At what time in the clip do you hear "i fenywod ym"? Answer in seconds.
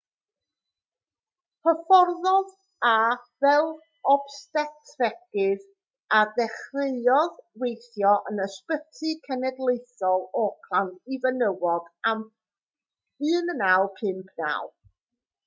11.17-12.23